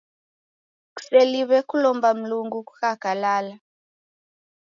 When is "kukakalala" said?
2.67-3.55